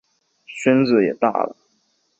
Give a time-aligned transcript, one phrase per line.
[0.63, 1.55] 孙子也都大了